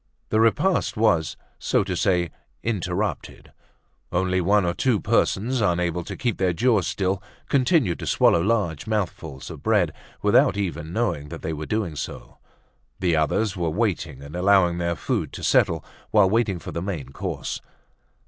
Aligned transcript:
The 0.29 0.39
repast 0.39 0.97
was, 0.97 1.37
so 1.59 1.83
to 1.83 1.95
say, 1.95 2.31
interrupted; 2.63 3.51
only 4.11 4.41
one 4.41 4.65
or 4.65 4.73
two 4.73 4.99
persons, 4.99 5.61
unable 5.61 6.03
to 6.05 6.17
keep 6.17 6.39
their 6.39 6.53
jaws 6.53 6.87
still, 6.87 7.21
continued 7.49 7.99
to 7.99 8.07
swallow 8.07 8.41
large 8.41 8.87
mouthfuls 8.87 9.51
of 9.51 9.61
bread, 9.61 9.93
without 10.23 10.57
even 10.57 10.91
knowing 10.91 11.29
that 11.29 11.43
they 11.43 11.53
were 11.53 11.67
doing 11.67 11.95
so. 11.95 12.39
The 12.99 13.15
others 13.15 13.55
were 13.55 13.69
waiting 13.69 14.23
and 14.23 14.35
allowing 14.35 14.79
their 14.79 14.95
food 14.95 15.31
to 15.33 15.43
settle 15.43 15.85
while 16.09 16.27
waiting 16.31 16.57
for 16.57 16.71
the 16.71 16.81
main 16.81 17.09
course. 17.09 17.61